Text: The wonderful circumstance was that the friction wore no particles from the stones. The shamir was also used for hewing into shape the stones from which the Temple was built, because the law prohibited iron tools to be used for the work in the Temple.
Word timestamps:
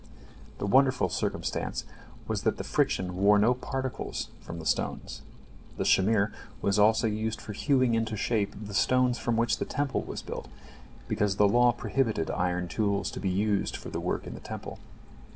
The 0.57 0.65
wonderful 0.65 1.09
circumstance 1.09 1.85
was 2.27 2.41
that 2.41 2.57
the 2.57 2.63
friction 2.63 3.15
wore 3.17 3.37
no 3.37 3.53
particles 3.53 4.29
from 4.39 4.57
the 4.57 4.65
stones. 4.65 5.21
The 5.77 5.83
shamir 5.85 6.31
was 6.59 6.79
also 6.79 7.05
used 7.05 7.39
for 7.39 7.53
hewing 7.53 7.93
into 7.93 8.17
shape 8.17 8.55
the 8.59 8.73
stones 8.73 9.19
from 9.19 9.37
which 9.37 9.57
the 9.59 9.65
Temple 9.65 10.01
was 10.01 10.23
built, 10.23 10.47
because 11.07 11.35
the 11.35 11.47
law 11.47 11.71
prohibited 11.71 12.31
iron 12.31 12.67
tools 12.67 13.11
to 13.11 13.19
be 13.19 13.29
used 13.29 13.75
for 13.77 13.89
the 13.91 13.99
work 13.99 14.25
in 14.25 14.33
the 14.33 14.39
Temple. 14.39 14.79